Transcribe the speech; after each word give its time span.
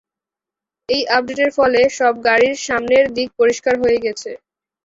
এই 0.89 1.01
আপডেটের 1.15 1.51
ফলে 1.57 1.79
সব 1.97 2.13
গাড়ির 2.27 2.55
সামনের 2.65 3.05
দিক 3.17 3.29
পরিষ্কার 3.39 3.75
হয়ে 3.83 3.99
গেছে। 4.05 4.31